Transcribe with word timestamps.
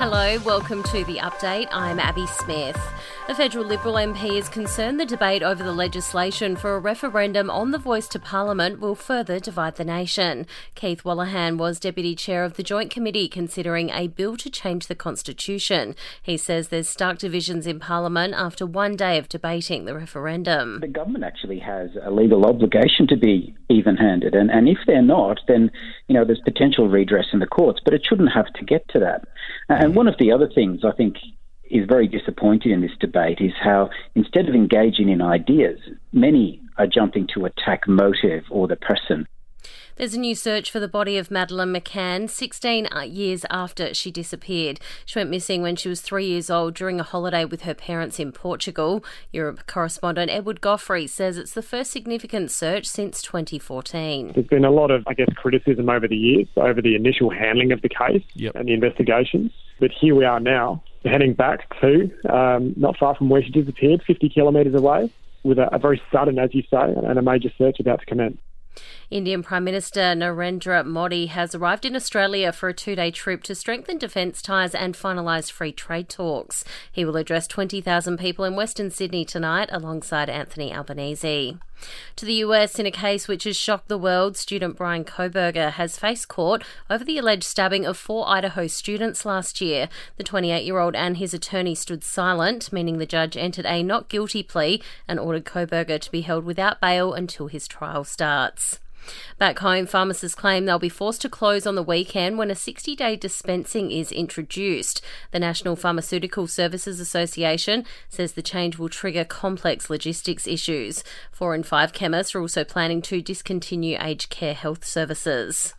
Hello, 0.00 0.38
welcome 0.44 0.84
to 0.84 1.04
the 1.06 1.16
update. 1.16 1.66
I'm 1.72 1.98
Abby 1.98 2.24
Smith. 2.28 2.78
A 3.28 3.34
federal 3.34 3.66
Liberal 3.66 3.96
MP 3.96 4.38
is 4.38 4.48
concerned 4.48 4.98
the 4.98 5.04
debate 5.04 5.42
over 5.42 5.62
the 5.62 5.72
legislation 5.72 6.56
for 6.56 6.76
a 6.76 6.80
referendum 6.80 7.50
on 7.50 7.72
the 7.72 7.78
voice 7.78 8.08
to 8.08 8.18
Parliament 8.18 8.80
will 8.80 8.94
further 8.94 9.38
divide 9.38 9.74
the 9.76 9.84
nation. 9.84 10.46
Keith 10.76 11.02
Wolahan 11.02 11.58
was 11.58 11.78
Deputy 11.78 12.14
Chair 12.14 12.44
of 12.44 12.54
the 12.54 12.62
Joint 12.62 12.90
Committee 12.90 13.28
considering 13.28 13.90
a 13.90 14.06
bill 14.06 14.36
to 14.38 14.48
change 14.48 14.86
the 14.86 14.94
Constitution. 14.94 15.94
He 16.22 16.36
says 16.36 16.68
there's 16.68 16.88
stark 16.88 17.18
divisions 17.18 17.66
in 17.66 17.80
Parliament 17.80 18.34
after 18.34 18.64
one 18.64 18.96
day 18.96 19.18
of 19.18 19.28
debating 19.28 19.84
the 19.84 19.94
referendum. 19.94 20.78
The 20.80 20.88
government 20.88 21.24
actually 21.24 21.58
has 21.58 21.90
a 22.02 22.10
legal 22.10 22.46
obligation 22.46 23.08
to 23.08 23.16
be 23.16 23.54
even 23.68 23.96
handed, 23.96 24.34
and, 24.34 24.50
and 24.50 24.68
if 24.68 24.78
they're 24.86 25.02
not, 25.02 25.40
then 25.48 25.70
you 26.06 26.14
know 26.14 26.24
there's 26.24 26.40
potential 26.40 26.88
redress 26.88 27.26
in 27.32 27.40
the 27.40 27.46
courts, 27.46 27.80
but 27.84 27.92
it 27.92 28.06
shouldn't 28.08 28.32
have 28.32 28.50
to 28.54 28.64
get 28.64 28.88
to 28.90 29.00
that. 29.00 29.26
Uh, 29.68 29.74
and 29.80 29.87
one 29.94 30.08
of 30.08 30.16
the 30.18 30.32
other 30.32 30.48
things 30.52 30.80
I 30.84 30.92
think 30.92 31.16
is 31.70 31.86
very 31.86 32.08
disappointing 32.08 32.72
in 32.72 32.80
this 32.80 32.96
debate 33.00 33.38
is 33.40 33.52
how 33.62 33.90
instead 34.14 34.48
of 34.48 34.54
engaging 34.54 35.08
in 35.08 35.20
ideas, 35.20 35.78
many 36.12 36.60
are 36.78 36.86
jumping 36.86 37.26
to 37.34 37.44
attack 37.44 37.86
motive 37.86 38.44
or 38.50 38.68
the 38.68 38.76
person. 38.76 39.26
There's 39.96 40.14
a 40.14 40.20
new 40.20 40.34
search 40.34 40.70
for 40.70 40.78
the 40.78 40.86
body 40.86 41.18
of 41.18 41.30
Madeleine 41.30 41.72
McCann 41.72 42.30
16 42.30 42.88
years 43.06 43.44
after 43.50 43.92
she 43.92 44.10
disappeared. 44.10 44.78
She 45.04 45.18
went 45.18 45.30
missing 45.30 45.60
when 45.60 45.74
she 45.74 45.88
was 45.88 46.00
three 46.00 46.26
years 46.26 46.50
old 46.50 46.74
during 46.74 47.00
a 47.00 47.02
holiday 47.02 47.44
with 47.44 47.62
her 47.62 47.74
parents 47.74 48.20
in 48.20 48.30
Portugal. 48.30 49.04
Europe 49.32 49.66
correspondent 49.66 50.30
Edward 50.30 50.60
Goffrey 50.60 51.08
says 51.08 51.36
it's 51.36 51.52
the 51.52 51.62
first 51.62 51.90
significant 51.90 52.50
search 52.50 52.86
since 52.86 53.20
2014. 53.22 54.32
There's 54.34 54.46
been 54.46 54.64
a 54.64 54.70
lot 54.70 54.90
of, 54.90 55.02
I 55.08 55.14
guess, 55.14 55.28
criticism 55.34 55.90
over 55.90 56.06
the 56.06 56.16
years 56.16 56.46
over 56.56 56.80
the 56.80 56.94
initial 56.94 57.30
handling 57.30 57.72
of 57.72 57.82
the 57.82 57.88
case 57.88 58.22
yep. 58.34 58.54
and 58.54 58.68
the 58.68 58.74
investigations. 58.74 59.52
But 59.80 59.90
here 59.90 60.14
we 60.14 60.24
are 60.24 60.40
now, 60.40 60.82
heading 61.04 61.34
back 61.34 61.68
to 61.80 62.10
um, 62.32 62.74
not 62.76 62.96
far 62.96 63.14
from 63.14 63.28
where 63.28 63.42
she 63.42 63.50
disappeared, 63.50 64.02
50 64.06 64.28
kilometres 64.28 64.74
away, 64.74 65.12
with 65.42 65.58
a, 65.58 65.74
a 65.74 65.78
very 65.78 66.00
sudden, 66.12 66.38
as 66.38 66.54
you 66.54 66.62
say, 66.62 66.94
and 67.04 67.18
a 67.18 67.22
major 67.22 67.50
search 67.58 67.80
about 67.80 68.00
to 68.00 68.06
commence. 68.06 68.38
Indian 69.10 69.42
Prime 69.42 69.64
Minister 69.64 70.00
Narendra 70.00 70.84
Modi 70.84 71.28
has 71.28 71.54
arrived 71.54 71.86
in 71.86 71.96
Australia 71.96 72.52
for 72.52 72.68
a 72.68 72.74
two 72.74 72.94
day 72.94 73.10
trip 73.10 73.42
to 73.44 73.54
strengthen 73.54 73.96
defence 73.96 74.42
ties 74.42 74.74
and 74.74 74.94
finalise 74.94 75.50
free 75.50 75.72
trade 75.72 76.10
talks. 76.10 76.62
He 76.92 77.06
will 77.06 77.16
address 77.16 77.46
20,000 77.46 78.18
people 78.18 78.44
in 78.44 78.54
Western 78.54 78.90
Sydney 78.90 79.24
tonight 79.24 79.70
alongside 79.72 80.28
Anthony 80.28 80.74
Albanese. 80.74 81.56
To 82.16 82.26
the 82.26 82.34
US, 82.34 82.78
in 82.78 82.84
a 82.84 82.90
case 82.90 83.28
which 83.28 83.44
has 83.44 83.56
shocked 83.56 83.88
the 83.88 83.96
world, 83.96 84.36
student 84.36 84.76
Brian 84.76 85.06
Kohberger 85.06 85.72
has 85.72 85.98
faced 85.98 86.28
court 86.28 86.62
over 86.90 87.02
the 87.02 87.16
alleged 87.16 87.44
stabbing 87.44 87.86
of 87.86 87.96
four 87.96 88.28
Idaho 88.28 88.66
students 88.66 89.24
last 89.24 89.62
year. 89.62 89.88
The 90.18 90.24
28 90.24 90.66
year 90.66 90.80
old 90.80 90.94
and 90.94 91.16
his 91.16 91.32
attorney 91.32 91.74
stood 91.74 92.04
silent, 92.04 92.74
meaning 92.74 92.98
the 92.98 93.06
judge 93.06 93.38
entered 93.38 93.64
a 93.64 93.82
not 93.82 94.10
guilty 94.10 94.42
plea 94.42 94.82
and 95.06 95.18
ordered 95.18 95.46
Kohberger 95.46 95.98
to 95.98 96.10
be 96.10 96.20
held 96.20 96.44
without 96.44 96.78
bail 96.78 97.14
until 97.14 97.46
his 97.46 97.66
trial 97.66 98.04
starts. 98.04 98.80
Back 99.38 99.60
home, 99.60 99.86
pharmacists 99.86 100.34
claim 100.34 100.64
they'll 100.64 100.78
be 100.78 100.88
forced 100.88 101.22
to 101.22 101.28
close 101.28 101.66
on 101.66 101.74
the 101.74 101.82
weekend 101.82 102.38
when 102.38 102.50
a 102.50 102.54
60 102.54 102.96
day 102.96 103.16
dispensing 103.16 103.90
is 103.90 104.12
introduced. 104.12 105.00
The 105.30 105.38
National 105.38 105.76
Pharmaceutical 105.76 106.46
Services 106.46 107.00
Association 107.00 107.84
says 108.08 108.32
the 108.32 108.42
change 108.42 108.78
will 108.78 108.88
trigger 108.88 109.24
complex 109.24 109.88
logistics 109.88 110.46
issues. 110.46 111.04
Four 111.30 111.54
in 111.54 111.62
five 111.62 111.92
chemists 111.92 112.34
are 112.34 112.40
also 112.40 112.64
planning 112.64 113.02
to 113.02 113.22
discontinue 113.22 113.96
aged 114.00 114.30
care 114.30 114.54
health 114.54 114.84
services. 114.84 115.74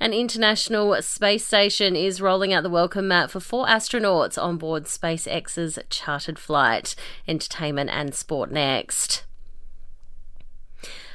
An 0.00 0.12
international 0.12 1.00
space 1.02 1.46
station 1.46 1.94
is 1.94 2.20
rolling 2.20 2.52
out 2.52 2.62
the 2.62 2.70
welcome 2.70 3.08
mat 3.08 3.30
for 3.30 3.40
four 3.40 3.66
astronauts 3.66 4.40
on 4.40 4.56
board 4.56 4.84
SpaceX's 4.84 5.78
chartered 5.88 6.38
flight. 6.38 6.94
Entertainment 7.28 7.90
and 7.90 8.14
sport 8.14 8.50
next. 8.50 9.24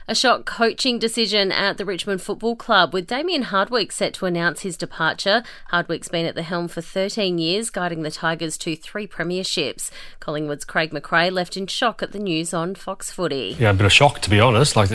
A 0.09 0.16
shock 0.16 0.45
coaching 0.45 1.00
decision 1.00 1.51
at 1.51 1.78
the 1.78 1.84
Richmond 1.84 2.22
Football 2.22 2.56
Club 2.56 2.94
with 2.94 3.07
Damien 3.07 3.41
Hardwick 3.41 3.91
set 3.91 4.13
to 4.13 4.25
announce 4.25 4.62
his 4.62 4.78
departure. 4.78 5.44
Hardwick's 5.68 6.07
been 6.07 6.25
at 6.25 6.34
the 6.34 6.44
helm 6.44 6.69
for 6.69 6.79
13 6.79 7.38
years, 7.38 7.69
guiding 7.69 8.03
the 8.03 8.09
Tigers 8.09 8.57
to 8.59 8.78
three 8.78 9.06
premierships. 9.06 9.91
Collingwood's 10.22 10.63
Craig 10.63 10.91
McRae 10.91 11.29
left 11.29 11.57
in 11.57 11.67
shock 11.67 12.01
at 12.01 12.13
the 12.13 12.19
news 12.19 12.53
on 12.53 12.73
Fox 12.73 13.12
Footy. 13.12 13.57
Yeah, 13.59 13.72
a 13.72 13.73
bit 13.73 13.85
of 13.85 13.91
shock 13.91 14.22
to 14.22 14.29
be 14.29 14.40
honest, 14.40 14.78
like 14.78 14.91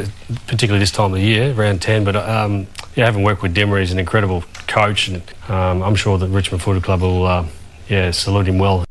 particularly 0.46 0.78
this 0.78 0.90
time 0.90 1.12
of 1.12 1.18
the 1.18 1.26
year, 1.26 1.52
round 1.52 1.82
10. 1.82 2.04
But 2.04 2.16
um, 2.16 2.66
yeah, 2.96 3.04
having 3.04 3.22
worked 3.22 3.42
with 3.42 3.52
Dimmer, 3.52 3.80
he's 3.80 3.92
an 3.92 3.98
incredible 3.98 4.44
coach, 4.66 5.08
and 5.08 5.22
um, 5.50 5.82
I'm 5.82 5.94
sure 5.94 6.16
that 6.16 6.28
Richmond 6.28 6.62
Football 6.62 6.80
Club 6.80 7.02
will 7.02 7.26
uh, 7.26 7.46
yeah 7.86 8.12
salute 8.12 8.48
him 8.48 8.58
well. 8.58 8.86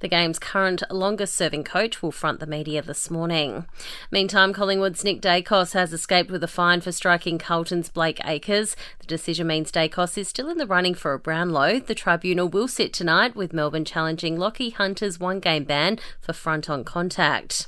The 0.00 0.08
game's 0.08 0.38
current 0.38 0.82
longest 0.90 1.34
serving 1.34 1.64
coach 1.64 2.02
will 2.02 2.12
front 2.12 2.38
the 2.38 2.46
media 2.46 2.82
this 2.82 3.10
morning. 3.10 3.66
Meantime, 4.12 4.52
Collingwood's 4.52 5.02
Nick 5.02 5.20
Daicos 5.20 5.72
has 5.72 5.92
escaped 5.92 6.30
with 6.30 6.44
a 6.44 6.48
fine 6.48 6.80
for 6.80 6.92
striking 6.92 7.36
Carlton's 7.36 7.88
Blake 7.88 8.20
Acres. 8.24 8.76
The 9.00 9.06
decision 9.06 9.48
means 9.48 9.72
Daicos 9.72 10.16
is 10.16 10.28
still 10.28 10.48
in 10.48 10.58
the 10.58 10.66
running 10.66 10.94
for 10.94 11.14
a 11.14 11.18
Brownlow. 11.18 11.80
The 11.80 11.96
tribunal 11.96 12.48
will 12.48 12.68
sit 12.68 12.92
tonight 12.92 13.34
with 13.34 13.52
Melbourne 13.52 13.84
challenging 13.84 14.36
Lachie 14.36 14.74
Hunter's 14.74 15.18
one 15.18 15.40
game 15.40 15.64
ban 15.64 15.98
for 16.20 16.32
front 16.32 16.70
on 16.70 16.84
contact. 16.84 17.66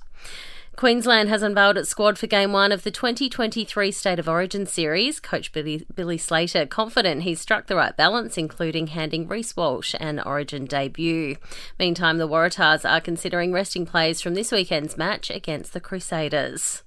Queensland 0.81 1.29
has 1.29 1.43
unveiled 1.43 1.77
its 1.77 1.91
squad 1.91 2.17
for 2.17 2.27
Game 2.27 2.53
1 2.53 2.73
of 2.73 2.85
the 2.85 2.91
2023 2.91 3.93
State 3.93 4.19
of 4.19 4.27
Origin 4.27 4.65
series. 4.65 5.21
Coach 5.21 5.53
Billy, 5.53 5.85
Billy 5.95 6.17
Slater 6.17 6.65
confident 6.65 7.25
he's 7.25 7.39
struck 7.39 7.67
the 7.67 7.77
right 7.77 7.95
balance, 7.95 8.39
including 8.39 8.87
handing 8.87 9.29
Reece 9.29 9.55
Walsh 9.55 9.95
an 10.01 10.21
Origin 10.21 10.65
debut. 10.65 11.37
Meantime, 11.79 12.17
the 12.17 12.27
Waratahs 12.27 12.91
are 12.91 13.03
considering 13.03 13.53
resting 13.53 13.85
players 13.85 14.23
from 14.23 14.33
this 14.33 14.51
weekend's 14.51 14.97
match 14.97 15.29
against 15.29 15.75
the 15.75 15.81
Crusaders. 15.81 16.83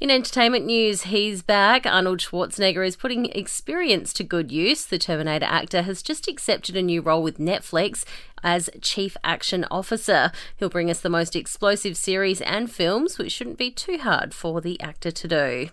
In 0.00 0.10
entertainment 0.10 0.64
news, 0.64 1.02
he's 1.02 1.42
back. 1.42 1.84
Arnold 1.84 2.20
Schwarzenegger 2.20 2.86
is 2.86 2.96
putting 2.96 3.26
experience 3.26 4.12
to 4.14 4.24
good 4.24 4.52
use. 4.52 4.86
The 4.86 4.98
Terminator 4.98 5.46
actor 5.46 5.82
has 5.82 6.02
just 6.02 6.28
accepted 6.28 6.76
a 6.76 6.82
new 6.82 7.02
role 7.02 7.22
with 7.22 7.38
Netflix 7.38 8.04
as 8.42 8.70
Chief 8.80 9.16
Action 9.24 9.64
Officer. 9.70 10.32
He'll 10.56 10.68
bring 10.68 10.90
us 10.90 11.00
the 11.00 11.08
most 11.08 11.36
explosive 11.36 11.96
series 11.96 12.40
and 12.40 12.70
films, 12.70 13.18
which 13.18 13.32
shouldn't 13.32 13.58
be 13.58 13.70
too 13.70 13.98
hard 13.98 14.34
for 14.34 14.60
the 14.60 14.80
actor 14.80 15.10
to 15.10 15.28
do. 15.28 15.68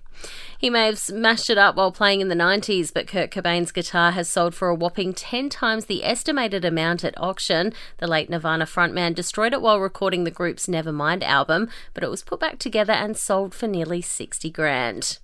He 0.58 0.70
may 0.70 0.86
have 0.86 0.98
smashed 0.98 1.50
it 1.50 1.58
up 1.58 1.76
while 1.76 1.92
playing 1.92 2.22
in 2.22 2.30
the 2.30 2.36
90s, 2.36 2.94
but 2.94 3.08
Kurt 3.08 3.32
Cobain's 3.32 3.72
guitar 3.72 4.12
has 4.12 4.30
sold 4.30 4.56
for 4.56 4.70
a 4.70 4.76
whopping 4.76 5.14
10 5.14 5.50
times 5.50 5.86
the 5.86 6.04
estimated 6.04 6.64
amount 6.64 7.04
at 7.04 7.20
auction. 7.20 7.74
The 7.98 8.08
late 8.08 8.30
Nirvana 8.30 8.66
frontman 8.66 9.14
destroyed 9.14 9.54
it 9.54 9.62
while 9.62 9.80
recording 9.80 10.24
the 10.24 10.32
group's 10.32 10.68
Nevermind 10.68 11.24
album, 11.24 11.70
but 11.94 12.04
it 12.04 12.10
was 12.10 12.24
put 12.24 12.40
back 12.40 12.60
together 12.60 12.94
and 12.94 13.18
sold 13.18 13.54
for 13.54 13.68
nearly 13.68 14.02
60 14.02 14.50
grand. 14.52 15.20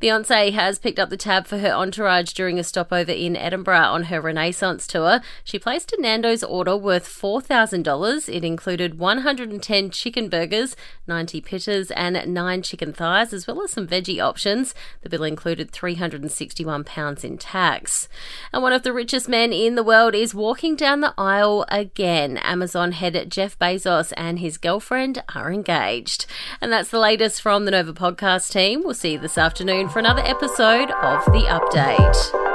Beyonce 0.00 0.52
has 0.52 0.78
picked 0.78 0.98
up 0.98 1.08
the 1.08 1.16
tab 1.16 1.46
for 1.46 1.58
her 1.58 1.70
entourage 1.70 2.32
during 2.32 2.58
a 2.58 2.64
stopover 2.64 3.12
in 3.12 3.34
Edinburgh 3.34 3.78
on 3.78 4.04
her 4.04 4.20
Renaissance 4.20 4.86
tour. 4.86 5.20
She 5.42 5.58
placed 5.58 5.92
a 5.92 6.00
Nando's 6.00 6.44
order 6.44 6.76
worth 6.76 7.08
$4,000. 7.08 8.28
It 8.28 8.44
included 8.44 8.98
110 8.98 9.90
chicken 9.90 10.28
burgers, 10.28 10.76
90 11.06 11.40
pittas, 11.40 11.90
and 11.96 12.32
9 12.32 12.62
chicken 12.62 12.92
thighs, 12.92 13.32
as 13.32 13.46
well 13.46 13.62
as 13.62 13.70
some 13.72 13.86
veggie 13.86 14.22
options. 14.22 14.74
The 15.00 15.08
bill 15.08 15.24
included 15.24 15.72
£361 15.72 17.24
in 17.24 17.38
tax. 17.38 18.08
And 18.52 18.62
one 18.62 18.74
of 18.74 18.82
the 18.82 18.92
richest 18.92 19.28
men 19.28 19.52
in 19.52 19.76
the 19.76 19.82
world 19.82 20.14
is 20.14 20.34
walking 20.34 20.76
down 20.76 21.00
the 21.00 21.14
aisle 21.16 21.64
again. 21.68 22.36
Amazon 22.38 22.92
head 22.92 23.30
Jeff 23.30 23.58
Bezos 23.58 24.12
and 24.16 24.40
his 24.40 24.58
girlfriend 24.58 25.22
are 25.34 25.50
engaged. 25.50 26.26
And 26.60 26.70
that's 26.70 26.90
the 26.90 26.98
latest 26.98 27.40
from 27.40 27.64
the 27.64 27.70
Nova 27.70 27.94
podcast 27.94 28.52
team. 28.52 28.82
We'll 28.84 28.92
see 28.92 29.12
you 29.12 29.18
this 29.18 29.38
afternoon 29.38 29.45
afternoon 29.46 29.88
for 29.88 30.00
another 30.00 30.22
episode 30.22 30.90
of 30.90 31.24
The 31.26 31.46
Update. 31.46 32.45